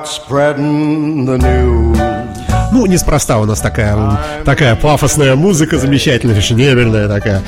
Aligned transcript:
start 0.00 0.06
spreading 0.06 1.26
the 1.26 1.36
news. 1.38 1.98
Ну, 2.72 2.86
неспроста 2.86 3.38
у 3.38 3.44
нас 3.44 3.60
такая, 3.60 4.18
такая 4.44 4.76
пафосная 4.76 5.34
музыка, 5.34 5.76
замечательная, 5.78 6.36
фешенебельная 6.36 7.08
такая. 7.08 7.42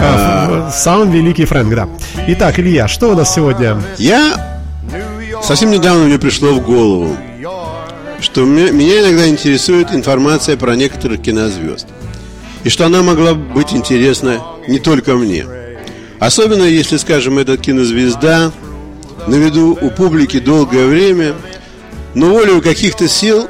А, 0.00 0.70
Сам 0.72 1.10
великий 1.10 1.44
Фрэнк, 1.46 1.74
да. 1.74 1.88
Итак, 2.28 2.58
Илья, 2.60 2.86
что 2.86 3.10
у 3.10 3.14
нас 3.16 3.34
сегодня? 3.34 3.76
Я 3.98 4.60
совсем 5.42 5.70
недавно 5.70 6.04
мне 6.04 6.18
пришло 6.18 6.52
в 6.52 6.60
голову, 6.64 7.16
что 8.20 8.42
мне- 8.42 8.70
меня 8.70 9.00
иногда 9.00 9.28
интересует 9.28 9.92
информация 9.92 10.56
про 10.56 10.76
некоторых 10.76 11.22
кинозвезд. 11.22 11.88
И 12.62 12.68
что 12.70 12.86
она 12.86 13.02
могла 13.02 13.34
быть 13.34 13.72
интересна 13.72 14.40
не 14.68 14.78
только 14.78 15.14
мне. 15.14 15.44
Особенно 16.20 16.64
если, 16.64 16.96
скажем, 16.98 17.38
эта 17.38 17.56
кинозвезда 17.56 18.52
на 19.26 19.34
виду 19.34 19.76
у 19.80 19.90
публики 19.90 20.38
долгое 20.38 20.86
время, 20.86 21.34
но 22.14 22.30
волею 22.30 22.62
каких-то 22.62 23.08
сил 23.08 23.48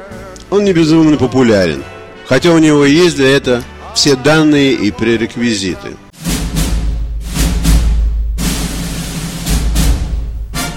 он 0.49 0.63
не 0.63 0.73
безумно 0.73 1.17
популярен. 1.17 1.83
Хотя 2.27 2.51
у 2.51 2.57
него 2.57 2.85
есть 2.85 3.15
для 3.15 3.29
этого 3.29 3.63
все 3.95 4.15
данные 4.15 4.73
и 4.73 4.91
пререквизиты. 4.91 5.95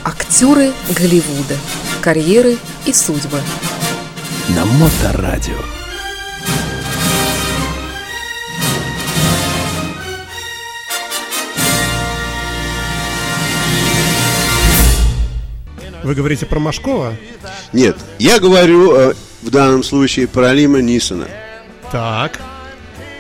Актеры 0.05 0.73
Голливуда. 0.97 1.57
Карьеры 2.01 2.57
и 2.87 2.93
судьбы. 2.93 3.41
На 4.49 4.65
Моторадио. 4.65 5.82
Вы 16.05 16.15
говорите 16.15 16.47
про 16.47 16.59
Машкова? 16.59 17.15
Нет, 17.73 17.97
я 18.19 18.39
говорю 18.41 18.95
э, 18.95 19.15
в 19.43 19.51
данном 19.51 19.83
случае 19.85 20.27
про 20.27 20.53
Лима 20.53 20.81
Нисона. 20.81 21.29
Так, 21.91 22.41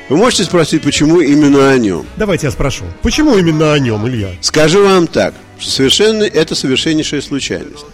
Вы 0.09 0.17
можете 0.17 0.45
спросить, 0.45 0.83
почему 0.83 1.21
именно 1.21 1.71
о 1.71 1.79
нем? 1.79 2.07
давайте 2.17 2.47
я 2.47 2.51
спрошу. 2.51 2.85
Почему 3.03 3.37
именно 3.37 3.73
о 3.73 3.79
нем, 3.79 4.07
Илья? 4.09 4.31
Скажу 4.41 4.85
вам 4.85 5.07
так, 5.07 5.35
что 5.59 5.71
совершенно 5.71 6.25
это 6.25 6.55
совершеннейшая 6.55 7.21
случайность. 7.21 7.85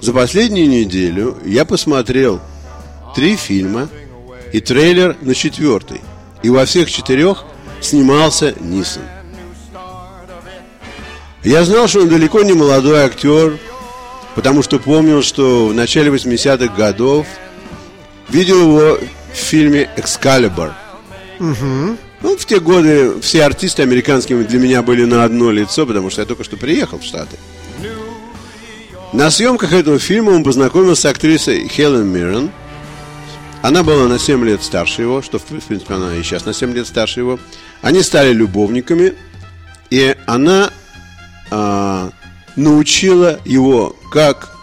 За 0.00 0.12
последнюю 0.12 0.68
неделю 0.68 1.38
я 1.44 1.64
посмотрел 1.64 2.40
три 3.14 3.36
фильма 3.36 3.88
и 4.52 4.60
трейлер 4.60 5.16
на 5.20 5.34
четвертый. 5.34 6.00
И 6.42 6.50
во 6.50 6.64
всех 6.66 6.90
четырех 6.90 7.44
снимался 7.80 8.54
Нисон. 8.58 9.02
Я 11.44 11.64
знал, 11.64 11.88
что 11.88 12.00
он 12.00 12.08
далеко 12.08 12.42
не 12.42 12.52
молодой 12.52 13.00
актер, 13.04 13.58
потому 14.34 14.62
что 14.62 14.78
помнил, 14.78 15.22
что 15.22 15.66
в 15.66 15.74
начале 15.74 16.10
80-х 16.10 16.74
годов 16.74 17.26
видел 18.28 18.60
его 18.62 18.98
в 19.32 19.36
фильме 19.36 19.90
«Экскалибар». 19.96 20.74
Ну, 21.38 22.36
в 22.36 22.46
те 22.46 22.60
годы 22.60 23.20
все 23.20 23.44
артисты 23.44 23.82
американские 23.82 24.44
для 24.44 24.58
меня 24.60 24.82
были 24.82 25.04
на 25.04 25.24
одно 25.24 25.50
лицо, 25.50 25.86
потому 25.86 26.08
что 26.08 26.20
я 26.20 26.26
только 26.26 26.44
что 26.44 26.56
приехал 26.56 27.00
в 27.00 27.04
Штаты. 27.04 27.36
На 29.12 29.30
съемках 29.30 29.72
этого 29.72 29.98
фильма 29.98 30.30
он 30.30 30.44
познакомился 30.44 31.02
с 31.02 31.06
актрисой 31.06 31.68
Хелен 31.68 32.06
Миррен. 32.06 32.50
Она 33.60 33.82
была 33.82 34.06
на 34.08 34.18
7 34.18 34.44
лет 34.44 34.62
старше 34.62 35.02
его, 35.02 35.20
что, 35.20 35.38
в 35.38 35.44
принципе, 35.44 35.94
она 35.94 36.16
и 36.16 36.22
сейчас 36.22 36.44
на 36.46 36.54
7 36.54 36.72
лет 36.72 36.86
старше 36.86 37.20
его. 37.20 37.38
Они 37.80 38.02
стали 38.02 38.32
любовниками, 38.32 39.14
и 39.90 40.16
она 40.26 40.70
а, 41.50 42.10
научила 42.56 43.40
его, 43.44 43.96
как 44.10 44.56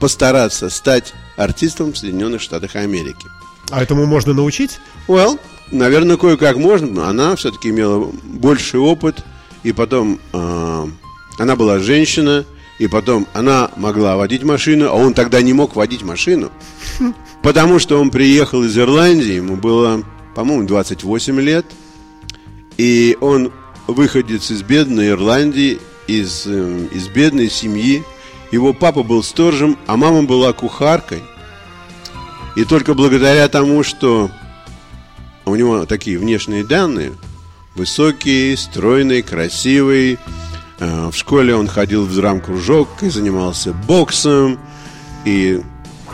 постараться 0.00 0.70
стать 0.70 1.14
артистом 1.36 1.92
в 1.92 1.98
Соединенных 1.98 2.40
Штатах 2.40 2.76
Америки. 2.76 3.26
А 3.70 3.82
этому 3.82 4.06
можно 4.06 4.34
научить? 4.34 4.78
Well, 5.08 5.38
наверное, 5.70 6.16
кое-как 6.16 6.56
можно. 6.56 6.86
но 6.86 7.04
Она 7.04 7.36
все-таки 7.36 7.70
имела 7.70 8.10
больший 8.22 8.80
опыт, 8.80 9.24
и 9.62 9.72
потом 9.72 10.20
э, 10.32 10.86
она 11.38 11.56
была 11.56 11.78
женщина, 11.78 12.44
и 12.78 12.86
потом 12.86 13.26
она 13.32 13.70
могла 13.76 14.16
водить 14.16 14.42
машину, 14.42 14.88
а 14.88 14.94
он 14.94 15.14
тогда 15.14 15.40
не 15.42 15.52
мог 15.52 15.76
водить 15.76 16.02
машину, 16.02 16.50
потому 17.42 17.78
что 17.78 18.00
он 18.00 18.10
приехал 18.10 18.64
из 18.64 18.76
Ирландии, 18.76 19.34
ему 19.34 19.56
было, 19.56 20.02
по-моему, 20.34 20.66
28 20.66 21.40
лет, 21.40 21.66
и 22.76 23.16
он 23.20 23.52
выходец 23.86 24.50
из 24.50 24.62
бедной 24.62 25.10
Ирландии, 25.10 25.78
из, 26.06 26.46
э, 26.46 26.88
из 26.92 27.08
бедной 27.08 27.50
семьи. 27.50 28.02
Его 28.50 28.72
папа 28.72 29.02
был 29.02 29.22
сторожем, 29.22 29.78
а 29.86 29.96
мама 29.96 30.22
была 30.22 30.52
кухаркой. 30.52 31.22
И 32.56 32.64
только 32.64 32.94
благодаря 32.94 33.48
тому, 33.48 33.82
что 33.82 34.30
у 35.44 35.56
него 35.56 35.86
такие 35.86 36.18
внешние 36.18 36.64
данные, 36.64 37.12
высокий, 37.74 38.54
стройный, 38.56 39.22
красивый. 39.22 40.18
Э, 40.78 41.10
В 41.10 41.16
школе 41.16 41.54
он 41.54 41.66
ходил 41.66 42.04
в 42.04 42.14
драм-кружок 42.14 43.02
и 43.02 43.08
занимался 43.08 43.72
боксом. 43.72 44.58
И 45.24 45.60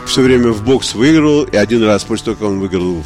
все 0.05 0.21
время 0.21 0.51
в 0.51 0.63
бокс 0.63 0.95
выиграл. 0.95 1.43
И 1.43 1.55
один 1.55 1.83
раз, 1.83 2.03
после 2.03 2.25
того, 2.25 2.37
как 2.37 2.47
он 2.47 2.59
выиграл 2.59 3.03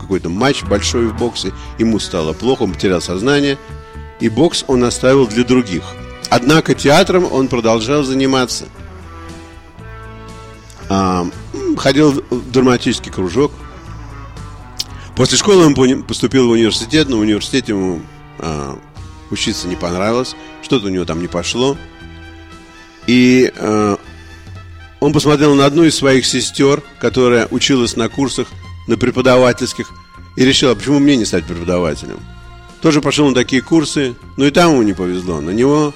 какой-то 0.00 0.28
матч 0.28 0.64
большой 0.64 1.06
в 1.06 1.16
боксе, 1.16 1.52
ему 1.78 1.98
стало 1.98 2.32
плохо, 2.32 2.62
он 2.62 2.72
потерял 2.72 3.00
сознание. 3.00 3.56
И 4.20 4.28
бокс 4.28 4.64
он 4.66 4.84
оставил 4.84 5.26
для 5.26 5.44
других. 5.44 5.84
Однако 6.36 6.74
театром 6.74 7.32
он 7.32 7.46
продолжал 7.46 8.02
заниматься. 8.02 8.64
А, 10.88 11.28
ходил 11.76 12.24
в 12.28 12.50
драматический 12.50 13.12
кружок. 13.12 13.52
После 15.14 15.38
школы 15.38 15.64
он 15.64 16.02
поступил 16.02 16.48
в 16.48 16.50
университет, 16.50 17.08
но 17.08 17.18
в 17.18 17.20
университете 17.20 17.70
ему 17.70 18.02
а, 18.40 18.76
учиться 19.30 19.68
не 19.68 19.76
понравилось, 19.76 20.34
что-то 20.60 20.86
у 20.86 20.88
него 20.88 21.04
там 21.04 21.22
не 21.22 21.28
пошло. 21.28 21.76
И 23.06 23.52
а, 23.56 23.96
он 24.98 25.12
посмотрел 25.12 25.54
на 25.54 25.66
одну 25.66 25.84
из 25.84 25.94
своих 25.94 26.26
сестер, 26.26 26.82
которая 26.98 27.46
училась 27.52 27.94
на 27.94 28.08
курсах, 28.08 28.48
на 28.88 28.96
преподавательских, 28.96 29.88
и 30.34 30.44
решил, 30.44 30.72
а 30.72 30.74
почему 30.74 30.98
мне 30.98 31.14
не 31.14 31.26
стать 31.26 31.44
преподавателем? 31.44 32.18
Тоже 32.82 33.00
пошел 33.00 33.28
на 33.28 33.36
такие 33.36 33.62
курсы, 33.62 34.16
но 34.36 34.46
и 34.46 34.50
там 34.50 34.72
ему 34.72 34.82
не 34.82 34.94
повезло. 34.94 35.40
На 35.40 35.50
него 35.50 35.94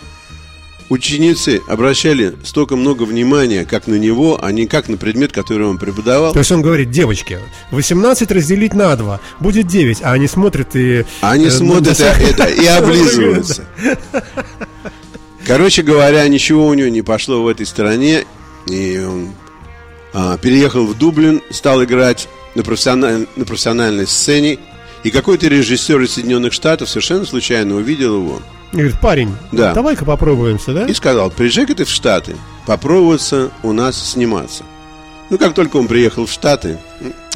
ученицы 0.88 1.60
обращали 1.68 2.34
столько 2.44 2.76
много 2.76 3.02
внимания, 3.04 3.64
как 3.64 3.86
на 3.86 3.94
него, 3.96 4.38
а 4.42 4.50
не 4.52 4.66
как 4.66 4.88
на 4.88 4.96
предмет, 4.96 5.32
который 5.32 5.66
он 5.66 5.78
преподавал. 5.78 6.32
То 6.32 6.38
есть 6.38 6.50
он 6.52 6.62
говорит, 6.62 6.90
девочки, 6.90 7.38
18 7.70 8.30
разделить 8.30 8.74
на 8.74 8.94
2, 8.96 9.20
будет 9.40 9.66
9, 9.66 9.98
а 10.02 10.12
они 10.12 10.26
смотрят 10.26 10.74
и... 10.74 11.04
Они 11.20 11.46
э, 11.46 11.50
смотрят 11.50 11.98
на- 11.98 12.04
это 12.04 12.44
и 12.44 12.66
облизываются. 12.66 13.64
Короче 15.46 15.82
говоря, 15.82 16.26
ничего 16.28 16.66
у 16.66 16.74
него 16.74 16.88
не 16.88 17.02
пошло 17.02 17.42
в 17.42 17.48
этой 17.48 17.64
стране, 17.66 18.24
и 18.66 18.98
он 18.98 19.30
а, 20.12 20.36
переехал 20.36 20.86
в 20.86 20.96
Дублин, 20.98 21.40
стал 21.50 21.82
играть 21.84 22.28
на, 22.54 22.62
профессиональ- 22.62 23.26
на 23.36 23.44
профессиональной 23.44 24.06
сцене, 24.06 24.58
и 25.04 25.10
какой-то 25.10 25.46
режиссер 25.48 26.00
из 26.02 26.12
Соединенных 26.14 26.52
Штатов 26.52 26.88
совершенно 26.88 27.24
случайно 27.24 27.74
увидел 27.76 28.16
его 28.16 28.42
И 28.72 28.76
говорит, 28.76 29.00
парень, 29.00 29.36
Да. 29.52 29.72
давай-ка 29.74 30.04
попробуемся, 30.04 30.72
да? 30.72 30.86
и 30.86 30.94
сказал, 30.94 31.30
приезжай-ка 31.30 31.74
ты 31.74 31.84
в 31.84 31.90
Штаты, 31.90 32.36
попробоваться 32.66 33.50
у 33.62 33.72
нас 33.72 33.96
сниматься. 34.12 34.64
Ну, 35.30 35.36
как 35.38 35.54
только 35.54 35.76
он 35.76 35.88
приехал 35.88 36.24
в 36.26 36.30
Штаты, 36.32 36.78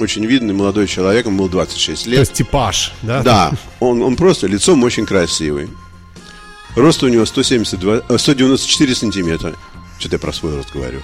очень 0.00 0.24
видный 0.24 0.54
молодой 0.54 0.86
человек, 0.86 1.26
ему 1.26 1.38
было 1.38 1.50
26 1.50 2.04
То 2.04 2.10
лет. 2.10 2.18
есть 2.20 2.32
типаж, 2.32 2.92
да? 3.02 3.22
Да, 3.22 3.52
он, 3.80 4.02
он 4.02 4.16
просто 4.16 4.46
лицом 4.46 4.82
очень 4.82 5.04
красивый. 5.06 5.68
Рост 6.74 7.02
у 7.02 7.08
него 7.08 7.26
172, 7.26 8.00
э, 8.08 8.18
194 8.18 8.94
сантиметра. 8.94 9.52
Что-то 9.98 10.14
я 10.16 10.18
про 10.18 10.32
свой 10.32 10.56
рост 10.56 10.72
говорю. 10.72 11.00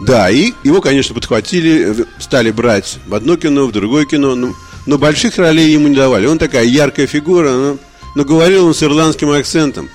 Да, 0.00 0.30
и 0.30 0.52
его, 0.64 0.80
конечно, 0.80 1.14
подхватили, 1.14 2.00
э, 2.00 2.04
стали 2.18 2.50
брать 2.50 2.98
в 3.06 3.14
одно 3.14 3.36
кино, 3.36 3.66
в 3.66 3.72
другое 3.72 4.06
кино, 4.06 4.34
но, 4.34 4.54
но 4.86 4.96
больших 4.98 5.36
ролей 5.36 5.72
ему 5.72 5.88
не 5.88 5.96
давали. 5.96 6.26
Он 6.26 6.38
такая 6.38 6.64
яркая 6.64 7.06
фигура, 7.06 7.50
но, 7.50 7.78
но 8.16 8.24
говорил 8.24 8.66
он 8.66 8.74
с 8.74 8.82
ирландским 8.82 9.30
акцентом. 9.30 9.88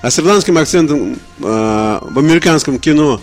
А 0.00 0.10
с 0.10 0.18
ирландским 0.18 0.56
акцентом 0.58 1.14
э, 1.14 1.98
в 2.02 2.18
американском 2.18 2.78
кино 2.78 3.20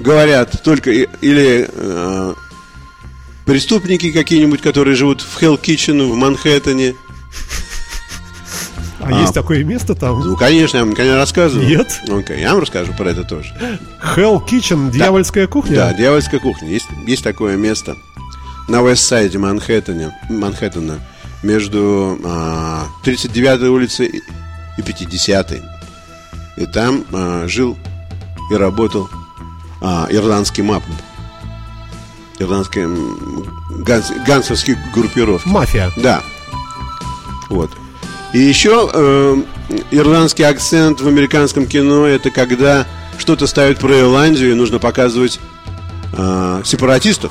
говорят 0.00 0.62
только 0.64 0.90
и- 0.90 1.08
или 1.20 1.68
э, 1.70 2.34
преступники 3.44 4.10
какие-нибудь, 4.10 4.62
которые 4.62 4.96
живут 4.96 5.20
в 5.20 5.40
Hell 5.42 5.60
Kitchen 5.60 6.10
в 6.10 6.14
Манхэттене. 6.16 6.94
А, 9.12 9.20
есть 9.20 9.34
такое 9.34 9.64
место 9.64 9.94
там? 9.94 10.20
Ну, 10.20 10.36
конечно, 10.36 10.78
я 10.78 10.84
вам 10.84 10.94
конечно, 10.94 11.16
рассказываю. 11.18 11.68
Нет. 11.68 12.00
Окей, 12.08 12.40
я 12.40 12.52
вам 12.52 12.60
расскажу 12.62 12.92
про 12.94 13.10
это 13.10 13.24
тоже. 13.24 13.52
Hell 14.16 14.40
Kitchen, 14.46 14.90
дьявольская 14.90 15.46
кухня? 15.46 15.76
Да, 15.76 15.92
дьявольская 15.94 16.40
кухня. 16.40 16.68
Есть, 16.68 16.86
есть 17.06 17.22
такое 17.24 17.56
место 17.56 17.96
на 18.68 18.82
Вестсайде 18.82 19.38
Манхэттене, 19.38 20.14
Манхэттена 20.30 20.98
между 21.42 22.18
а, 22.24 22.86
39-й 23.04 23.68
улицей 23.68 24.06
и- 24.06 24.22
и 24.78 24.82
50-й. 24.82 25.62
И 26.56 26.66
там 26.66 27.04
а, 27.12 27.46
жил 27.46 27.76
и 28.50 28.54
работал 28.54 29.08
а, 29.82 30.06
ирландский 30.10 30.62
МАП. 30.62 30.82
Ирландская 32.38 32.88
ганс, 33.84 34.10
гансовские 34.26 34.76
группировки. 34.92 35.46
Мафия. 35.48 35.90
Да. 35.96 36.22
Вот. 37.48 37.70
И 38.34 38.38
еще 38.38 38.90
э, 38.92 39.36
ирландский 39.92 40.42
акцент 40.42 41.00
в 41.00 41.06
американском 41.08 41.66
кино 41.66 42.04
это 42.06 42.30
когда 42.30 42.84
что-то 43.16 43.46
ставят 43.46 43.78
про 43.78 44.00
Ирландию 44.00 44.50
и 44.50 44.54
нужно 44.54 44.80
показывать 44.80 45.38
э, 46.16 46.62
сепаратистов. 46.64 47.30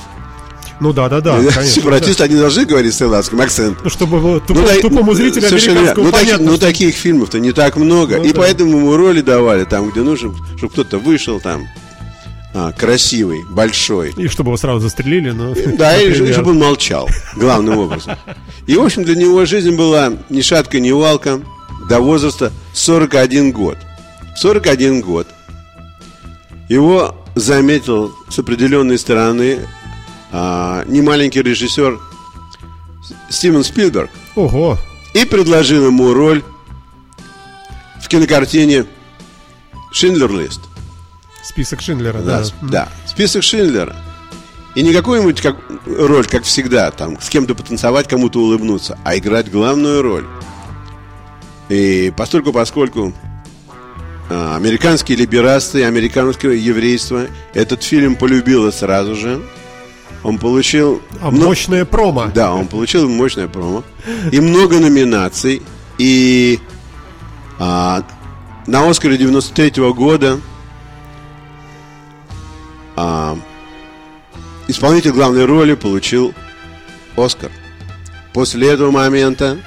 Ну 0.80 0.92
да, 0.94 1.10
да, 1.10 1.22
да. 1.22 1.34
конечно, 1.38 1.64
Сепаратисты, 1.64 2.24
они 2.24 2.36
должны 2.36 2.66
говорить 2.66 2.94
с 2.94 3.02
ирландским 3.02 3.40
акцентом. 3.42 3.76
да. 3.76 3.82
Ну, 3.84 3.90
чтобы 3.90 4.18
тупо- 4.18 4.44
Ну, 4.50 4.66
да, 4.66 4.76
тупому 4.82 5.14
зрителю 5.14 5.48
совершенно 5.48 5.80
американскому 5.80 6.06
ну, 6.06 6.12
таки- 6.12 6.26
понятно. 6.26 6.46
ну, 6.46 6.58
что- 6.58 6.66
таких 6.68 6.96
фильмов-то 6.96 7.40
не 7.40 7.52
так 7.52 7.76
много. 7.76 8.18
Ну, 8.18 8.24
и 8.24 8.32
да. 8.32 8.40
поэтому 8.40 8.78
ему 8.78 8.96
роли 8.96 9.22
давали 9.22 9.66
там, 9.66 9.90
где 9.92 10.02
нужно, 10.02 10.34
чтобы 10.58 10.72
кто-то 10.74 11.00
вышел 11.00 11.40
там 11.40 11.68
а, 12.54 12.72
красивый, 12.72 13.44
большой. 13.50 14.14
И 14.16 14.28
чтобы 14.28 14.50
его 14.50 14.58
сразу 14.58 14.80
застрелили, 14.80 15.32
ну... 15.32 15.56
Да, 15.78 15.98
и, 16.00 16.10
например. 16.10 16.34
чтобы 16.34 16.52
он 16.52 16.60
молчал, 16.60 17.10
главным 17.36 17.80
образом. 17.80 18.16
И, 18.68 18.76
в 18.76 18.84
общем, 18.84 19.04
для 19.04 19.16
него 19.16 19.46
жизнь 19.46 19.76
была 19.76 20.14
ни 20.30 20.42
шатка, 20.42 20.80
ни 20.80 20.92
валка 20.92 21.42
до 21.90 22.00
возраста 22.00 22.52
41 22.74 23.52
год. 23.52 23.78
В 24.36 24.40
41 24.40 25.02
год 25.02 25.28
его 26.70 27.16
заметил 27.36 28.14
с 28.30 28.38
определенной 28.40 28.98
стороны 28.98 29.60
а, 30.32 30.84
немаленький 30.86 31.42
режиссер 31.42 32.00
Стивен 33.30 33.64
Спилберг 33.64 34.10
Ого, 34.36 34.78
и 35.14 35.26
предложил 35.26 35.88
ему 35.88 36.14
роль 36.14 36.44
в 38.02 38.08
кинокартине 38.08 38.86
«Шиндлер 39.92 40.32
Лист». 40.32 40.62
Список 41.44 41.82
Шиндлера, 41.82 42.20
Да, 42.20 42.42
да. 42.42 42.46
да, 42.62 42.90
список 43.06 43.44
Шиндлера. 43.44 43.96
И 44.76 44.82
не 44.82 44.92
какую-нибудь 44.94 45.40
как, 45.42 45.58
роль, 45.86 46.26
как 46.26 46.44
всегда, 46.44 46.90
там, 46.92 47.20
с 47.22 47.30
кем-то 47.30 47.54
потанцевать, 47.54 48.08
кому-то 48.08 48.40
улыбнуться, 48.40 48.98
а 49.04 49.16
играть 49.18 49.52
главную 49.52 50.02
роль. 50.02 50.26
И 51.70 52.12
постольку, 52.18 52.52
поскольку 52.52 53.14
а, 54.32 54.56
американские 54.56 55.18
либерасты, 55.18 55.84
американское 55.84 56.54
еврейство 56.54 57.28
этот 57.54 57.84
фильм 57.84 58.16
полюбило 58.16 58.72
сразу 58.72 59.16
же, 59.16 59.42
он 60.24 60.40
получил... 60.40 61.02
А 61.22 61.30
мно- 61.30 61.46
мощное 61.48 61.86
промо. 61.86 62.32
да, 62.34 62.52
он 62.54 62.68
получил 62.68 63.08
мощное 63.10 63.48
промо 63.48 63.84
и 64.32 64.40
много 64.40 64.80
номинаций. 64.80 65.62
И 66.00 66.60
а, 67.60 68.04
на 68.66 68.90
Оскаре 68.90 69.18
93 69.18 69.70
года 69.94 70.40
а, 72.96 73.38
исполнитель 74.68 75.12
главной 75.12 75.46
роли 75.46 75.76
получил 75.76 76.34
Оскар. 77.16 77.52
После 78.34 78.70
этого 78.70 78.92
момента 78.92 79.58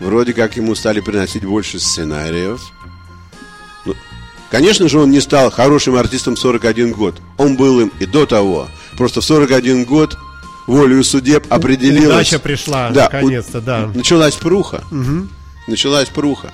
вроде 0.00 0.32
как 0.32 0.56
ему 0.56 0.74
стали 0.74 1.00
приносить 1.00 1.44
больше 1.44 1.78
сценариев. 1.78 2.60
Ну, 3.84 3.94
конечно 4.50 4.88
же, 4.88 5.00
он 5.00 5.10
не 5.10 5.20
стал 5.20 5.50
хорошим 5.50 5.96
артистом 5.96 6.36
в 6.36 6.38
41 6.38 6.92
год. 6.92 7.20
Он 7.38 7.56
был 7.56 7.80
им 7.80 7.92
и 7.98 8.06
до 8.06 8.26
того. 8.26 8.68
Просто 8.96 9.20
в 9.20 9.24
41 9.24 9.84
год 9.84 10.16
волею 10.66 11.04
судеб 11.04 11.46
определилось... 11.52 12.28
Удача 12.28 12.38
пришла, 12.38 12.90
Да, 12.90 13.04
наконец-то, 13.12 13.60
да. 13.60 13.90
Началась 13.94 14.34
пруха. 14.34 14.82
Началась 15.66 16.08
пруха. 16.08 16.52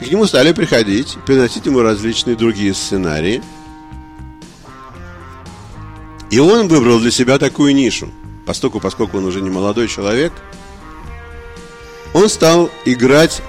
И 0.00 0.04
к 0.04 0.10
нему 0.12 0.26
стали 0.26 0.52
приходить, 0.52 1.16
приносить 1.26 1.66
ему 1.66 1.80
различные 1.80 2.36
другие 2.36 2.74
сценарии. 2.74 3.42
И 6.30 6.38
он 6.38 6.68
выбрал 6.68 6.98
для 6.98 7.10
себя 7.10 7.38
такую 7.38 7.74
нишу. 7.74 8.10
Поскольку, 8.44 8.80
поскольку 8.80 9.18
он 9.18 9.24
уже 9.24 9.40
не 9.40 9.50
молодой 9.50 9.88
человек, 9.88 10.32
он 12.14 12.28
стал 12.28 12.70
играть 12.84 13.42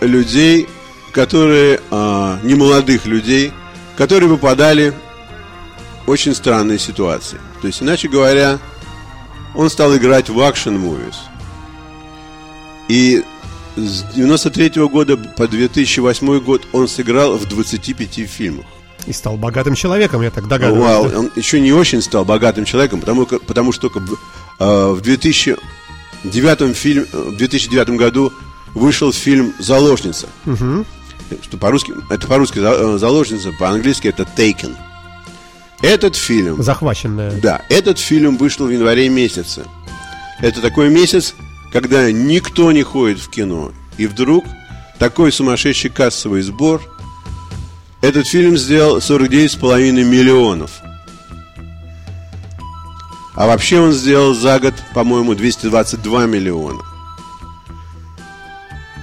людей, 0.00 0.68
которые, 1.12 1.80
а, 1.90 2.38
не 2.42 2.54
молодых 2.54 3.06
людей, 3.06 3.52
которые 3.96 4.28
попадали 4.28 4.92
в 6.06 6.10
очень 6.10 6.34
странные 6.34 6.78
ситуации. 6.78 7.40
То 7.60 7.66
есть, 7.66 7.82
иначе 7.82 8.08
говоря, 8.08 8.58
он 9.54 9.70
стал 9.70 9.96
играть 9.96 10.28
в 10.28 10.40
action 10.40 10.75
movies. 10.75 11.16
И 12.88 13.24
с 13.76 14.02
93 14.14 14.88
года 14.88 15.16
по 15.16 15.48
2008 15.48 16.40
год 16.40 16.66
он 16.72 16.88
сыграл 16.88 17.36
в 17.36 17.46
25 17.46 18.28
фильмах. 18.28 18.66
И 19.06 19.12
стал 19.12 19.36
богатым 19.36 19.74
человеком, 19.74 20.22
я 20.22 20.30
так 20.30 20.48
догадываюсь. 20.48 21.12
Да. 21.12 21.18
он 21.18 21.30
еще 21.36 21.60
не 21.60 21.72
очень 21.72 22.00
стал 22.00 22.24
богатым 22.24 22.64
человеком, 22.64 23.00
потому, 23.00 23.26
потому 23.26 23.72
что 23.72 23.88
только 23.88 24.00
в, 24.00 24.18
э, 24.60 24.92
в 24.92 25.00
2009, 25.02 26.74
фильм, 26.74 27.06
э, 27.12 27.16
в 27.30 27.36
2009 27.36 27.90
году 27.90 28.32
вышел 28.74 29.12
фильм 29.12 29.54
«Заложница». 29.58 30.28
Что 31.42 31.56
по-русски, 31.56 31.94
это 32.10 32.26
по-русски 32.26 32.60
э, 32.62 32.98
«Заложница», 32.98 33.52
по-английски 33.58 34.08
это 34.08 34.22
«Taken». 34.22 34.74
Этот 35.82 36.16
фильм 36.16 36.62
Захваченная. 36.62 37.32
да, 37.32 37.60
этот 37.68 37.98
фильм 37.98 38.38
вышел 38.38 38.66
в 38.66 38.70
январе 38.70 39.08
месяце. 39.10 39.64
Это 40.40 40.62
такой 40.62 40.88
месяц, 40.88 41.34
когда 41.72 42.10
никто 42.10 42.72
не 42.72 42.82
ходит 42.82 43.18
в 43.18 43.28
кино. 43.28 43.72
И 43.98 44.06
вдруг 44.06 44.44
такой 44.98 45.32
сумасшедший 45.32 45.90
кассовый 45.90 46.42
сбор. 46.42 46.80
Этот 48.04 48.26
фильм 48.26 48.58
сделал 48.58 48.98
49,5 48.98 49.92
миллионов. 50.04 50.82
А 53.34 53.46
вообще 53.46 53.80
он 53.80 53.92
сделал 53.92 54.34
за 54.34 54.60
год, 54.60 54.74
по-моему, 54.92 55.34
222 55.34 56.26
миллиона. 56.26 56.82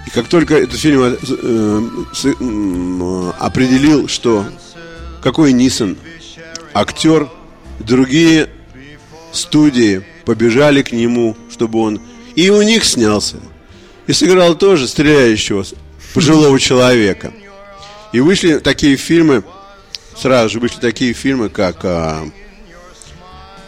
И 0.06 0.12
как 0.12 0.28
только 0.28 0.54
этот 0.54 0.80
фильм 0.80 1.02
э, 1.02 1.18
э, 2.24 3.32
определил, 3.40 4.08
что 4.08 4.46
какой 5.24 5.52
Нисон 5.54 5.98
актер, 6.76 7.28
другие 7.80 8.50
студии 9.32 10.04
побежали 10.26 10.84
к 10.84 10.92
нему, 10.92 11.36
чтобы 11.50 11.80
он 11.80 12.00
и 12.36 12.52
у 12.52 12.62
них 12.62 12.86
снялся. 12.86 13.38
И 14.06 14.14
сыграл 14.14 14.54
тоже 14.54 14.88
стреляющего 14.88 15.66
пожилого 16.14 16.60
человека. 16.60 17.34
И 18.12 18.20
вышли 18.20 18.60
такие 18.60 18.98
фильмы, 18.98 19.44
сразу 20.18 20.50
же 20.50 20.60
вышли 20.60 20.80
такие 20.80 21.14
фильмы, 21.14 21.50
как 21.50 21.78
а, 21.84 22.28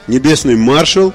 «Небесный 0.07 0.55
маршал», 0.55 1.13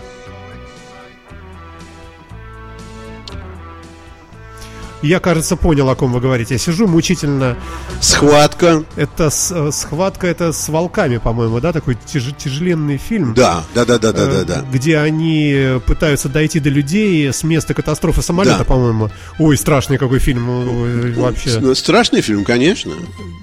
Я, 5.01 5.21
кажется, 5.21 5.55
понял, 5.57 5.89
о 5.89 5.95
ком 5.95 6.13
вы 6.13 6.21
говорите. 6.21 6.55
Я 6.55 6.59
сижу 6.59 6.87
мучительно. 6.89 7.57
«Схватка». 8.01 8.85
Это 8.97 9.31
с- 9.31 9.53
э, 9.55 9.71
схватка, 9.73 10.27
это 10.27 10.53
с 10.53 10.69
волками, 10.69 11.19
по-моему, 11.19 11.61
да? 11.61 11.73
Такой 11.73 11.97
тяж- 12.07 12.35
тяжеленный 12.37 12.97
фильм. 12.97 13.35
Да, 13.35 13.65
да, 13.75 13.85
да, 13.85 13.99
да, 13.99 14.13
да, 14.13 14.27
да, 14.27 14.41
э, 14.41 14.45
да. 14.45 14.65
Где 14.73 14.99
они 14.99 15.53
э, 15.55 15.81
пытаются 15.87 16.29
дойти 16.29 16.59
до 16.61 16.69
людей 16.71 17.33
с 17.33 17.43
места 17.45 17.75
катастрофы 17.75 18.23
самолета, 18.23 18.59
Да. 18.59 18.65
по-моему. 18.65 19.11
Ой, 19.39 19.57
страшный 19.57 19.99
какой 19.99 20.19
фильм 20.19 20.49
ой, 20.49 21.13
вообще. 21.13 21.59
Ну, 21.61 21.75
страшный 21.75 22.21
фильм, 22.21 22.45
конечно. 22.45 22.93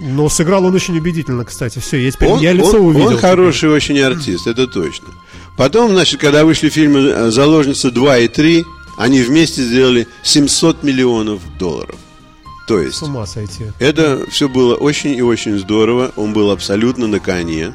Но 0.01 0.27
сыграл 0.29 0.65
он 0.65 0.75
очень 0.75 0.97
убедительно, 0.97 1.45
кстати. 1.45 1.79
Все, 1.79 1.97
я 2.03 2.11
теперь 2.11 2.29
Он, 2.29 2.39
я 2.41 2.51
лицо 2.53 2.77
он- 2.79 2.87
увидел. 2.87 3.07
он 3.09 3.17
хороший 3.17 3.69
очень 3.69 3.99
артист, 3.99 4.47
это 4.47 4.67
точно. 4.67 5.07
Потом, 5.57 5.91
значит, 5.91 6.19
когда 6.19 6.43
вышли 6.43 6.67
фильмы 6.69 6.99
э, 6.99 7.31
«Заложница 7.31 7.87
2» 7.89 8.25
и 8.25 8.27
3, 8.27 8.65
они 8.97 9.21
вместе 9.21 9.63
сделали 9.63 10.07
700 10.23 10.83
миллионов 10.83 11.41
долларов. 11.57 11.95
То 12.67 12.79
есть, 12.79 12.97
С 12.97 13.03
ума 13.03 13.25
сойти. 13.27 13.65
это 13.79 14.25
все 14.29 14.49
было 14.49 14.75
очень 14.75 15.15
и 15.15 15.21
очень 15.21 15.59
здорово. 15.59 16.11
Он 16.15 16.33
был 16.33 16.49
абсолютно 16.51 17.07
на 17.07 17.19
коне. 17.19 17.73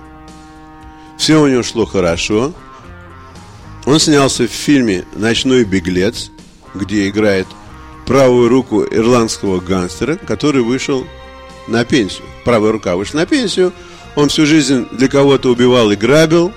Все 1.17 1.41
у 1.41 1.47
него 1.47 1.63
шло 1.63 1.87
хорошо. 1.87 2.53
Он 3.87 3.99
снялся 4.01 4.47
в 4.49 4.51
фильме 4.51 5.05
«Ночной 5.15 5.65
беглец», 5.65 6.31
где 6.75 7.09
играет 7.09 7.47
правую 8.07 8.49
руку 8.49 8.83
ирландского 8.85 9.61
гангстера, 9.61 10.17
который 10.17 10.63
вышел 10.63 11.07
на 11.69 11.85
пенсию. 11.85 12.25
Правая 12.45 12.73
рука 12.73 12.97
вышла 12.97 13.19
на 13.19 13.27
пенсию. 13.27 13.73
Он 14.17 14.29
всю 14.29 14.45
жизнь 14.45 14.87
для 14.91 15.09
кого-то 15.09 15.51
убивал 15.51 15.91
и 15.93 15.97
грабил, 15.97 16.53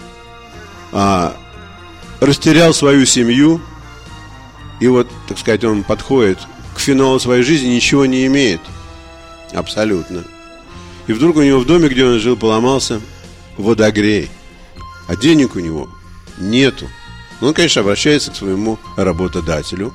а, 0.91 1.35
растерял 2.19 2.73
свою 2.73 3.05
семью. 3.05 3.61
И 4.83 4.87
вот, 4.89 5.07
так 5.29 5.39
сказать, 5.39 5.63
он 5.63 5.81
подходит 5.81 6.39
к 6.75 6.79
финалу 6.79 7.17
своей 7.17 7.41
жизни, 7.41 7.67
ничего 7.67 8.05
не 8.05 8.25
имеет. 8.25 8.59
Абсолютно. 9.53 10.25
И 11.07 11.13
вдруг 11.13 11.37
у 11.37 11.41
него 11.41 11.61
в 11.61 11.65
доме, 11.65 11.87
где 11.87 12.03
он 12.03 12.19
жил, 12.19 12.35
поломался 12.35 12.99
водогрей. 13.55 14.29
А 15.07 15.15
денег 15.15 15.55
у 15.55 15.59
него 15.59 15.87
нету. 16.37 16.89
Ну, 17.39 17.47
он, 17.47 17.53
конечно, 17.53 17.79
обращается 17.79 18.31
к 18.31 18.35
своему 18.35 18.77
работодателю, 18.97 19.93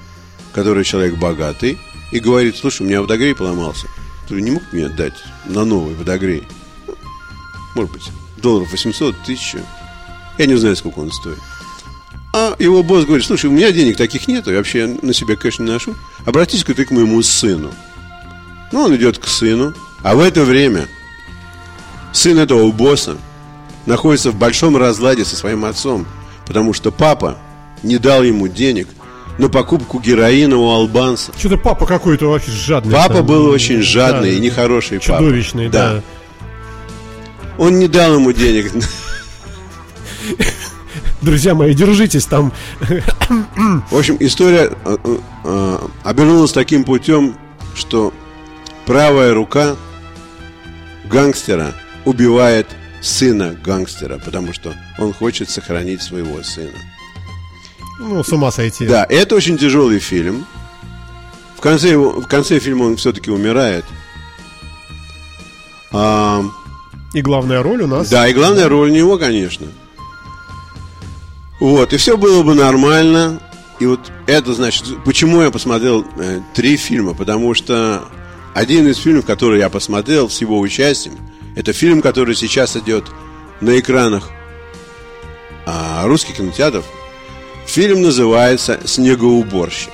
который 0.54 0.84
человек 0.84 1.18
богатый, 1.18 1.76
и 2.10 2.18
говорит, 2.18 2.56
слушай, 2.56 2.80
у 2.80 2.86
меня 2.86 3.02
водогрей 3.02 3.34
поломался. 3.34 3.88
Ты 4.26 4.40
не 4.40 4.52
мог 4.52 4.62
мне 4.72 4.88
дать 4.88 5.22
на 5.44 5.66
новый 5.66 5.96
водогрей? 5.96 6.44
Может 7.74 7.92
быть, 7.92 8.10
долларов 8.38 8.72
800, 8.72 9.14
1000. 9.24 9.62
Я 10.38 10.46
не 10.46 10.56
знаю, 10.56 10.76
сколько 10.76 11.00
он 11.00 11.12
стоит. 11.12 11.40
А 12.32 12.54
его 12.58 12.82
босс 12.82 13.04
говорит, 13.04 13.24
слушай, 13.24 13.46
у 13.46 13.52
меня 13.52 13.72
денег 13.72 13.96
таких 13.96 14.28
нет, 14.28 14.46
и 14.48 14.54
вообще 14.54 14.80
я 14.80 14.86
на 15.00 15.14
себя 15.14 15.34
кэш 15.36 15.58
не 15.58 15.66
ношу. 15.66 15.94
Обратись-ка 16.26 16.74
ты 16.74 16.84
к 16.84 16.90
моему 16.90 17.22
сыну. 17.22 17.72
Ну, 18.70 18.82
он 18.82 18.94
идет 18.96 19.18
к 19.18 19.26
сыну, 19.26 19.74
а 20.02 20.14
в 20.14 20.20
это 20.20 20.44
время 20.44 20.88
сын 22.12 22.38
этого 22.38 22.70
босса 22.70 23.16
находится 23.86 24.30
в 24.30 24.34
большом 24.36 24.76
разладе 24.76 25.24
со 25.24 25.36
своим 25.36 25.64
отцом, 25.64 26.06
потому 26.46 26.74
что 26.74 26.92
папа 26.92 27.38
не 27.82 27.96
дал 27.96 28.22
ему 28.22 28.46
денег 28.46 28.88
на 29.38 29.48
покупку 29.48 29.98
героина 29.98 30.56
у 30.56 30.68
албанцев. 30.68 31.34
Что-то 31.38 31.56
папа 31.56 31.86
какой-то 31.86 32.26
вообще 32.26 32.50
жадный. 32.50 32.92
Папа 32.92 33.14
там. 33.14 33.26
был 33.26 33.46
очень 33.46 33.80
жадный 33.80 34.32
Да, 34.32 34.36
и 34.36 34.40
нехороший 34.40 34.98
папа. 34.98 35.22
Чудовищный, 35.22 35.68
да. 35.68 36.02
Он 37.56 37.78
не 37.78 37.88
дал 37.88 38.16
ему 38.16 38.32
денег. 38.32 38.70
Друзья 41.20 41.54
мои, 41.54 41.74
держитесь 41.74 42.26
там. 42.26 42.52
В 43.90 43.96
общем, 43.96 44.16
история 44.20 44.70
э, 44.84 44.96
э, 45.04 45.18
э, 45.44 45.78
обернулась 46.04 46.52
таким 46.52 46.84
путем, 46.84 47.36
что 47.74 48.14
правая 48.86 49.34
рука 49.34 49.76
гангстера 51.10 51.74
убивает 52.04 52.68
сына 53.02 53.56
гангстера, 53.64 54.18
потому 54.18 54.52
что 54.52 54.74
он 54.98 55.12
хочет 55.12 55.50
сохранить 55.50 56.02
своего 56.02 56.42
сына. 56.42 56.78
Ну, 57.98 58.22
с 58.22 58.28
ума 58.32 58.52
сойти. 58.52 58.86
Да, 58.86 59.04
это 59.08 59.34
очень 59.34 59.58
тяжелый 59.58 59.98
фильм. 59.98 60.46
В 61.56 61.60
конце, 61.60 61.90
его, 61.90 62.10
в 62.20 62.28
конце 62.28 62.60
фильма 62.60 62.84
он 62.84 62.96
все-таки 62.96 63.32
умирает. 63.32 63.84
А, 65.90 66.44
И 67.12 67.22
главная 67.22 67.60
роль 67.62 67.82
у 67.82 67.86
нас. 67.88 68.08
да, 68.08 68.28
и 68.28 68.32
главная 68.32 68.68
роль 68.68 68.90
у 68.90 68.94
него, 68.94 69.18
конечно. 69.18 69.66
Вот, 71.60 71.92
и 71.92 71.96
все 71.96 72.16
было 72.16 72.42
бы 72.42 72.54
нормально. 72.54 73.40
И 73.80 73.86
вот 73.86 74.00
это 74.26 74.54
значит, 74.54 74.84
почему 75.04 75.42
я 75.42 75.50
посмотрел 75.50 76.04
э, 76.18 76.40
три 76.54 76.76
фильма? 76.76 77.14
Потому 77.14 77.54
что 77.54 78.04
один 78.54 78.88
из 78.88 78.98
фильмов, 78.98 79.24
который 79.24 79.60
я 79.60 79.68
посмотрел 79.68 80.28
с 80.28 80.40
его 80.40 80.58
участием, 80.58 81.16
это 81.54 81.72
фильм, 81.72 82.02
который 82.02 82.34
сейчас 82.34 82.76
идет 82.76 83.04
на 83.60 83.78
экранах 83.78 84.30
а, 85.66 86.06
русских 86.06 86.36
кинотеатров. 86.36 86.84
Фильм 87.66 88.02
называется 88.02 88.80
«Снегоуборщик». 88.84 89.92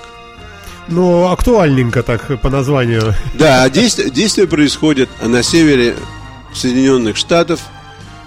Ну, 0.88 1.28
актуальненько 1.28 2.02
так 2.02 2.40
по 2.40 2.50
названию. 2.50 3.14
Да, 3.35 3.68
действие, 3.71 4.11
действие 4.11 4.47
происходит 4.47 5.09
на 5.23 5.42
севере 5.42 5.97
Соединенных 6.52 7.16
Штатов, 7.16 7.61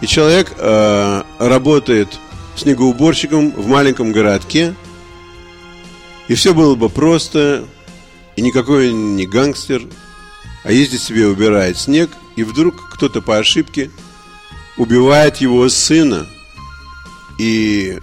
и 0.01 0.07
человек 0.07 0.53
э, 0.57 1.23
работает 1.39 2.09
снегоуборщиком 2.57 3.51
в 3.51 3.67
маленьком 3.67 4.11
городке, 4.11 4.73
и 6.27 6.35
все 6.35 6.53
было 6.53 6.75
бы 6.75 6.89
просто, 6.89 7.65
и 8.35 8.41
никакой 8.41 8.91
он 8.91 9.15
не 9.15 9.25
гангстер, 9.25 9.83
а 10.63 10.71
ездит 10.71 11.01
себе, 11.01 11.27
убирает 11.27 11.77
снег, 11.77 12.09
и 12.35 12.43
вдруг 12.43 12.89
кто-то 12.93 13.21
по 13.21 13.37
ошибке 13.37 13.89
убивает 14.77 15.37
его 15.37 15.67
сына, 15.69 16.27
и 17.39 17.99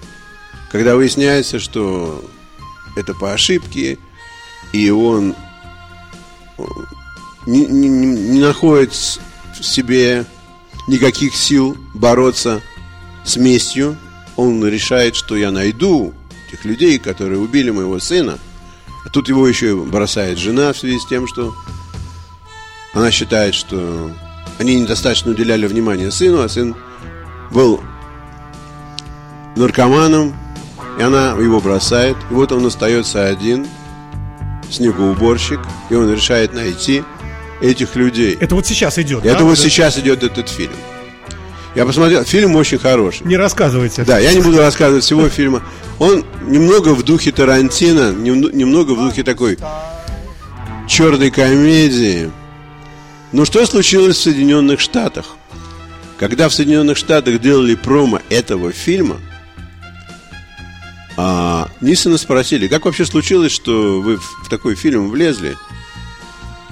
когда 0.70 0.96
выясняется, 0.96 1.58
что 1.60 2.24
это 2.96 3.14
по 3.14 3.32
ошибке, 3.32 3.98
и 4.72 4.90
он 4.90 5.34
не, 7.46 7.66
не- 7.66 7.88
не- 7.88 8.06
не 8.30 8.40
находит 8.40 8.92
в 8.94 9.62
себе 9.62 10.24
никаких 10.88 11.34
сил 11.34 11.76
бороться 11.94 12.60
с 13.24 13.36
местью, 13.36 13.96
он 14.36 14.66
решает, 14.66 15.16
что 15.16 15.36
я 15.36 15.50
найду 15.50 16.12
тех 16.50 16.64
людей, 16.64 16.98
которые 16.98 17.38
убили 17.38 17.70
моего 17.70 17.98
сына. 17.98 18.38
А 19.04 19.10
тут 19.10 19.28
его 19.28 19.46
еще 19.46 19.70
и 19.72 19.74
бросает 19.74 20.38
жена 20.38 20.72
в 20.72 20.78
связи 20.78 20.98
с 20.98 21.06
тем, 21.06 21.26
что 21.26 21.54
она 22.94 23.10
считает, 23.10 23.54
что 23.54 24.10
они 24.58 24.80
недостаточно 24.80 25.32
уделяли 25.32 25.66
внимания 25.66 26.10
сыну, 26.10 26.42
а 26.42 26.48
сын 26.48 26.74
был 27.50 27.80
наркоманом, 29.56 30.34
и 30.98 31.02
она 31.02 31.32
его 31.32 31.60
бросает. 31.60 32.16
И 32.30 32.34
вот 32.34 32.52
он 32.52 32.64
остается 32.66 33.26
один, 33.26 33.66
снегоуборщик, 34.70 35.60
и 35.90 35.94
он 35.94 36.12
решает 36.12 36.54
найти 36.54 37.04
этих 37.60 37.96
людей. 37.96 38.36
Это 38.40 38.54
вот 38.54 38.66
сейчас 38.66 38.98
идет. 38.98 39.24
Это 39.24 39.38
да? 39.38 39.44
вот 39.44 39.58
сейчас 39.58 39.98
идет 39.98 40.22
этот 40.22 40.48
фильм. 40.48 40.74
Я 41.74 41.84
посмотрел, 41.86 42.24
фильм 42.24 42.54
очень 42.54 42.78
хороший. 42.78 43.26
Не 43.26 43.36
рассказывайте. 43.36 44.04
Да, 44.04 44.18
я 44.18 44.32
не 44.32 44.40
буду 44.40 44.58
рассказывать 44.58 45.02
всего 45.04 45.28
фильма. 45.28 45.62
Он 45.98 46.24
немного 46.46 46.90
в 46.94 47.02
духе 47.02 47.32
Тарантино, 47.32 48.12
нем- 48.12 48.56
немного 48.56 48.92
в 48.92 48.98
духе 48.98 49.22
такой 49.24 49.58
черной 50.86 51.30
комедии. 51.30 52.30
Но 53.32 53.44
что 53.44 53.66
случилось 53.66 54.16
в 54.18 54.22
Соединенных 54.22 54.78
Штатах? 54.78 55.36
Когда 56.18 56.48
в 56.48 56.54
Соединенных 56.54 56.96
Штатах 56.96 57.40
делали 57.40 57.74
промо 57.74 58.20
этого 58.30 58.70
фильма, 58.70 59.16
а, 61.16 61.68
Нисона 61.80 62.18
спросили, 62.18 62.68
как 62.68 62.84
вообще 62.84 63.04
случилось, 63.04 63.52
что 63.52 64.00
вы 64.00 64.16
в, 64.18 64.44
в 64.44 64.48
такой 64.48 64.74
фильм 64.76 65.10
влезли? 65.10 65.56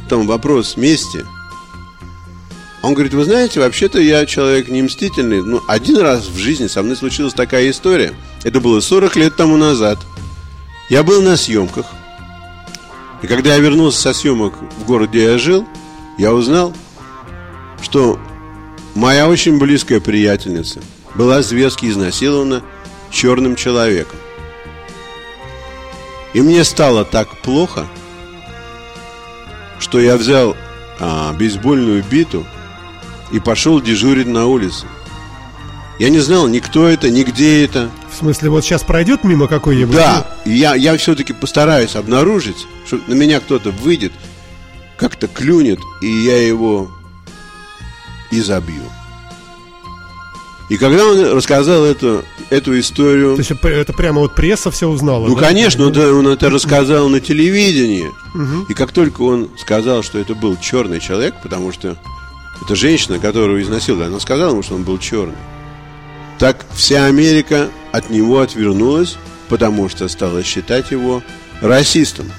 Там 0.09 0.27
вопрос 0.27 0.77
мести. 0.77 1.25
Он 2.83 2.95
говорит, 2.95 3.15
вы 3.15 3.25
знаете, 3.25 3.61
вообще-то 3.61 4.01
я 4.01 4.27
человек 4.27 4.69
не 4.69 4.83
мстительный. 4.83 5.41
Ну, 5.41 5.63
один 5.69 5.99
раз 5.99 6.27
в 6.27 6.37
жизни 6.37 6.67
со 6.67 6.83
мной 6.83 6.97
случилась 6.97 7.33
такая 7.33 7.71
история. 7.71 8.13
Это 8.43 8.61
было 8.61 8.81
40 8.81 9.15
лет 9.17 9.37
тому 9.37 9.57
назад. 9.57 9.99
Я 10.91 11.05
был 11.05 11.23
на 11.23 11.37
съемках. 11.37 11.87
И 13.23 13.29
когда 13.29 13.55
я 13.55 13.61
вернулся 13.61 14.01
со 14.01 14.13
съемок 14.13 14.55
в 14.79 14.85
город, 14.85 15.11
где 15.11 15.25
я 15.31 15.39
жил, 15.39 15.65
я 16.19 16.35
узнал, 16.35 16.75
что 17.81 18.19
моя 18.97 19.29
очень 19.29 19.61
близкая 19.61 20.01
приятельница 20.01 20.81
была 21.15 21.41
зверски 21.43 21.87
изнасилована 21.87 22.65
черным 23.13 23.55
человеком. 23.55 24.19
И 26.35 26.41
мне 26.41 26.65
стало 26.65 27.05
так 27.05 27.29
плохо, 27.43 27.87
что 29.79 30.01
я 30.01 30.17
взял 30.17 30.57
а, 30.99 31.33
бейсбольную 31.35 32.03
биту 32.03 32.45
и 33.33 33.41
пошел 33.41 33.81
дежурить 33.81 34.27
на 34.27 34.47
улице. 34.47 34.87
Я 35.99 36.09
не 36.09 36.19
знал 36.19 36.49
ни 36.49 36.59
кто 36.59 36.87
это, 36.87 37.11
ни 37.11 37.23
где 37.23 37.65
это. 37.65 37.91
В 38.11 38.17
смысле, 38.17 38.51
вот 38.51 38.65
сейчас 38.65 38.83
пройдет 38.83 39.25
мимо 39.25 39.47
какой-нибудь? 39.47 39.95
Да, 39.95 40.27
и 40.45 40.51
я, 40.51 40.75
я 40.75 40.97
все-таки 40.97 41.33
постараюсь 41.33 41.97
обнаружить, 41.97 42.67
что 42.87 42.99
на 43.07 43.15
меня 43.15 43.41
кто-то 43.41 43.71
выйдет, 43.71 44.13
как-то 44.97 45.29
клюнет, 45.29 45.79
и 46.01 46.07
я 46.07 46.47
его 46.47 46.91
и 48.31 48.41
забью. 48.41 48.83
И 50.69 50.77
когда 50.79 51.05
он 51.05 51.37
рассказал 51.37 51.85
эту, 51.85 52.25
эту 52.49 52.79
историю, 52.81 53.37
То 53.37 53.41
есть 53.41 53.51
это 53.63 53.93
прямо 53.93 54.21
вот 54.21 54.35
пресса 54.35 54.71
все 54.71 54.89
узнала? 54.89 55.29
ну, 55.29 55.35
да? 55.35 55.49
конечно, 55.49 55.87
он, 55.87 55.97
он 55.97 56.29
это 56.29 56.49
рассказал 56.49 57.09
на 57.09 57.21
телевидении. 57.21 58.11
И 58.69 58.75
как 58.75 58.93
только 58.93 59.23
он 59.23 59.51
сказал, 59.59 60.03
что 60.03 60.19
это 60.19 60.35
был 60.35 60.57
черный 60.57 60.99
человек, 60.99 61.35
потому 61.43 61.73
что 61.73 61.99
это 62.65 62.77
женщина, 62.77 63.19
которую 63.19 63.63
изнасиловали, 63.63 64.07
она 64.07 64.21
сказала 64.21 64.53
ему, 64.53 64.63
что 64.63 64.75
он 64.75 64.85
был 64.85 64.99
черный. 64.99 65.35
Так 66.39 66.65
вся 66.73 67.07
Америка 67.07 67.69
от 67.93 68.11
него 68.11 68.41
отвернулась, 68.41 69.17
потому 69.49 69.89
что 69.89 70.09
стала 70.09 70.43
считать 70.43 70.91
его 70.91 71.23
расистом. 71.61 72.31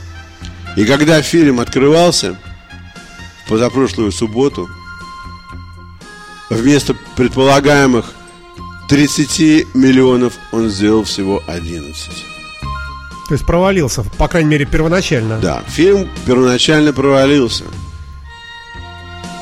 И 0.75 0.85
когда 0.85 1.21
фильм 1.21 1.59
открывался 1.59 2.37
в 3.45 3.49
позапрошлую 3.49 4.11
субботу, 4.11 4.67
вместо 6.49 6.95
предполагаемых 7.15 8.13
30 8.89 9.75
миллионов 9.75 10.33
он 10.51 10.69
сделал 10.69 11.03
всего 11.03 11.43
11. 11.47 12.11
То 13.27 13.33
есть 13.33 13.45
провалился, 13.45 14.03
по 14.17 14.27
крайней 14.27 14.49
мере, 14.49 14.65
первоначально. 14.65 15.39
Да, 15.39 15.63
фильм 15.67 16.09
первоначально 16.25 16.93
провалился. 16.93 17.63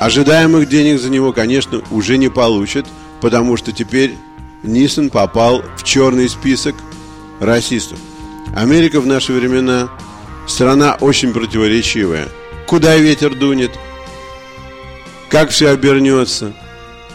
Ожидаемых 0.01 0.67
денег 0.67 0.99
за 0.99 1.11
него, 1.11 1.31
конечно, 1.31 1.83
уже 1.91 2.17
не 2.17 2.27
получат, 2.27 2.87
потому 3.21 3.55
что 3.55 3.71
теперь 3.71 4.15
Нисон 4.63 5.11
попал 5.11 5.61
в 5.77 5.83
черный 5.83 6.27
список 6.27 6.73
расистов. 7.39 7.99
Америка 8.55 8.99
в 8.99 9.05
наши 9.05 9.31
времена 9.31 9.89
страна 10.47 10.97
очень 10.99 11.31
противоречивая. 11.33 12.29
Куда 12.65 12.97
ветер 12.97 13.35
дунет, 13.35 13.69
как 15.29 15.51
все 15.51 15.69
обернется. 15.69 16.51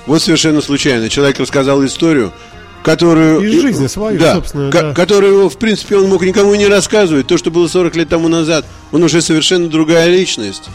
Вот 0.07 0.23
совершенно 0.23 0.61
случайно 0.61 1.09
человек 1.09 1.41
рассказал 1.41 1.85
историю, 1.85 2.33
которую... 2.85 3.41
Из 3.41 3.63
жизни 3.63 3.89
свою, 3.89 4.17
да, 4.21 4.35
собственно, 4.37 4.71
да. 4.71 4.95
которую, 4.95 5.49
в 5.49 5.59
принципе, 5.59 5.97
он 5.97 6.09
мог 6.09 6.23
никому 6.23 6.55
не 6.55 6.69
рассказывать. 6.69 7.27
То, 7.27 7.37
что 7.37 7.51
было 7.51 7.67
40 7.67 7.97
лет 7.97 8.09
тому 8.09 8.29
назад, 8.29 8.65
он 8.93 9.03
уже 9.03 9.23
совершенно 9.23 9.67
другая 9.67 10.09
личность. 10.09 10.71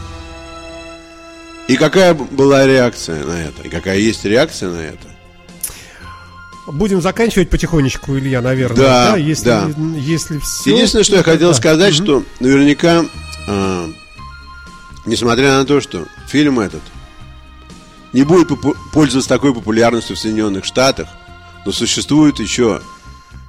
И 1.68 1.76
какая 1.76 2.14
была 2.14 2.66
реакция 2.66 3.24
на 3.24 3.32
это? 3.32 3.62
И 3.62 3.68
какая 3.68 3.98
есть 3.98 4.24
реакция 4.24 4.70
на 4.70 4.78
это? 4.80 5.06
Будем 6.66 7.00
заканчивать 7.00 7.50
потихонечку, 7.50 8.16
Илья, 8.16 8.40
наверное. 8.40 8.76
Да, 8.76 9.16
если, 9.16 9.44
да. 9.46 9.70
если 9.96 10.38
все... 10.38 10.74
Единственное, 10.74 11.04
что 11.04 11.16
я 11.16 11.22
хотел 11.22 11.48
Да. 11.50 11.54
сказать, 11.54 11.92
что 11.94 12.22
наверняка, 12.40 13.04
а, 13.48 13.88
несмотря 15.06 15.58
на 15.58 15.64
то, 15.64 15.80
что 15.80 16.06
фильм 16.28 16.60
этот 16.60 16.82
не 18.12 18.22
будет 18.22 18.48
пользоваться 18.92 19.28
такой 19.28 19.54
популярностью 19.54 20.14
в 20.14 20.18
Соединенных 20.18 20.64
Штатах, 20.64 21.08
но 21.66 21.72
существуют 21.72 22.38
еще 22.38 22.80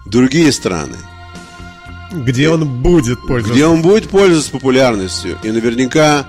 другие 0.05 0.51
страны, 0.51 0.97
Где 2.11 2.49
он 2.49 2.81
будет 2.81 3.19
пользоваться. 3.21 3.53
где 3.53 3.65
он 3.67 3.81
будет 3.83 4.09
пользоваться 4.09 4.49
популярностью. 4.51 5.37
И 5.43 5.51
наверняка 5.51 6.25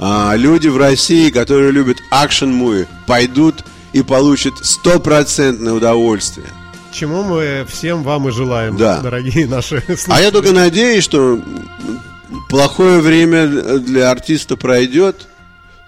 а, 0.00 0.34
люди 0.34 0.68
в 0.68 0.76
России, 0.76 1.30
которые 1.30 1.70
любят 1.72 1.98
action 2.10 2.48
movie, 2.48 2.86
пойдут 3.06 3.64
и 3.92 4.02
получат 4.02 4.54
стопроцентное 4.62 5.72
удовольствие. 5.74 6.46
Чему 6.92 7.22
мы 7.22 7.64
всем 7.68 8.02
вам 8.02 8.28
и 8.28 8.32
желаем, 8.32 8.76
Да. 8.76 9.00
дорогие 9.00 9.46
наши 9.46 9.80
слушатели. 9.86 10.12
А 10.12 10.20
я 10.20 10.30
только 10.32 10.52
надеюсь, 10.52 11.04
что 11.04 11.40
плохое 12.48 13.00
время 13.00 13.46
для 13.78 14.10
артиста 14.10 14.56
пройдет. 14.56 15.26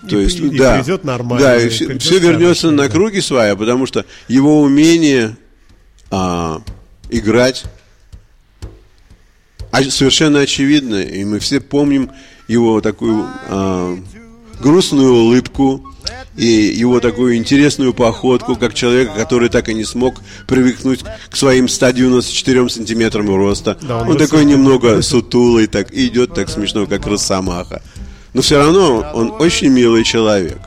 То 0.08 0.18
И- 0.18 0.24
есть, 0.24 0.38
и 0.40 0.50
да, 0.58 0.78
придет 0.78 1.04
нормально, 1.04 1.44
Да, 1.46 1.56
и 1.56 1.66
и 1.66 1.68
все, 1.70 1.86
придет 1.86 2.02
все 2.02 2.18
вернется 2.18 2.60
сказочно, 2.62 2.70
на 2.82 2.82
да. 2.84 2.88
круги 2.88 3.20
своя, 3.20 3.54
потому 3.56 3.86
что 3.86 4.04
его 4.28 4.60
умение 4.60 5.36
а, 6.10 6.60
играть 7.08 7.64
а- 9.70 9.82
совершенно 9.84 10.40
очевидно, 10.40 10.96
и 11.02 11.24
мы 11.24 11.38
все 11.38 11.60
помним 11.60 12.10
его 12.52 12.80
такую 12.80 13.26
а, 13.48 13.98
грустную 14.60 15.14
улыбку 15.14 15.82
и 16.36 16.46
его 16.46 17.00
такую 17.00 17.36
интересную 17.36 17.94
походку, 17.94 18.56
как 18.56 18.74
человека, 18.74 19.12
который 19.16 19.48
так 19.48 19.68
и 19.68 19.74
не 19.74 19.84
смог 19.84 20.14
привыкнуть 20.46 21.00
к 21.30 21.36
своим 21.36 21.68
194 21.68 22.68
сантиметрам 22.68 23.34
роста. 23.34 23.76
Да, 23.80 23.98
он 23.98 24.10
он 24.10 24.18
такой 24.18 24.44
немного 24.44 25.02
сутулый, 25.02 25.66
так 25.66 25.92
и 25.92 26.06
идет 26.06 26.34
так 26.34 26.48
смешно, 26.48 26.86
как 26.86 27.06
росомаха. 27.06 27.82
Но 28.34 28.40
все 28.40 28.58
равно 28.58 29.10
он 29.14 29.32
очень 29.38 29.68
милый 29.68 30.04
человек. 30.04 30.58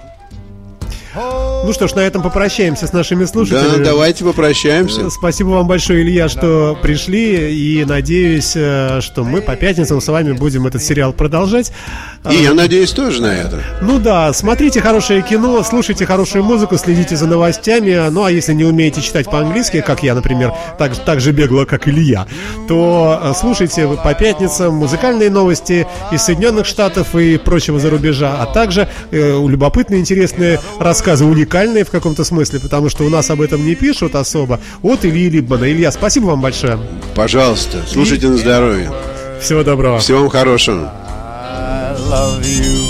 Ну 1.65 1.73
что 1.73 1.87
ж, 1.87 1.95
на 1.95 2.01
этом 2.01 2.21
попрощаемся 2.21 2.85
с 2.85 2.93
нашими 2.93 3.21
Да, 3.21 3.27
слушателями. 3.27 3.83
давайте 3.83 4.23
попрощаемся. 4.23 5.09
Спасибо 5.09 5.49
вам 5.49 5.67
большое, 5.67 6.03
Илья, 6.03 6.29
что 6.29 6.77
пришли. 6.79 7.55
И 7.55 7.83
надеюсь, 7.85 8.53
э, 8.55 8.99
что 9.01 9.23
мы 9.23 9.41
по 9.41 9.55
пятницам 9.55 9.99
с 9.99 10.07
вами 10.07 10.33
будем 10.33 10.67
этот 10.67 10.83
сериал 10.83 11.11
продолжать. 11.11 11.71
И 12.31 12.35
я 12.35 12.53
надеюсь 12.53 12.91
тоже 12.91 13.21
на 13.21 13.33
это. 13.33 13.61
Ну 13.81 13.99
да, 13.99 14.33
смотрите 14.33 14.81
хорошее 14.81 15.21
кино, 15.21 15.63
слушайте 15.63 16.05
хорошую 16.05 16.43
музыку, 16.43 16.77
следите 16.77 17.15
за 17.15 17.27
новостями. 17.27 18.09
Ну 18.09 18.23
а 18.23 18.31
если 18.31 18.53
не 18.53 18.63
умеете 18.63 19.01
читать 19.01 19.25
по-английски, 19.25 19.81
как 19.81 20.03
я, 20.03 20.15
например, 20.15 20.53
так, 20.77 20.95
так 20.97 21.21
же 21.21 21.31
бегло, 21.31 21.65
как 21.65 21.87
Илья, 21.87 22.25
то 22.67 23.19
э, 23.21 23.33
слушайте 23.39 23.87
по 23.87 24.13
пятницам 24.13 24.75
музыкальные 24.75 25.29
новости 25.29 25.87
из 26.11 26.23
Соединенных 26.23 26.65
Штатов 26.65 27.15
и 27.15 27.37
прочего 27.37 27.79
за 27.79 27.89
рубежа, 27.89 28.37
а 28.39 28.45
также 28.45 28.87
э, 29.11 29.45
любопытные, 29.47 29.99
интересные 29.99 30.59
рассказы, 30.79 31.25
уникальные 31.25 31.85
в 31.85 31.91
каком-то 31.91 32.23
смысле, 32.23 32.59
потому 32.59 32.89
что 32.89 33.03
у 33.03 33.09
нас 33.09 33.29
об 33.29 33.41
этом 33.41 33.65
не 33.65 33.75
пишут 33.75 34.15
особо. 34.15 34.59
От 34.81 35.05
Ильи 35.05 35.29
Либмана. 35.29 35.71
Илья, 35.71 35.91
спасибо 35.91 36.25
вам 36.27 36.41
большое. 36.41 36.79
Пожалуйста, 37.13 37.79
слушайте 37.87 38.27
на 38.27 38.37
здоровье. 38.37 38.91
Всего 39.39 39.63
доброго. 39.63 39.99
Всего 39.99 40.21
вам 40.21 40.29
хорошего. 40.29 41.04
Love 42.15 42.47
you. 42.47 42.84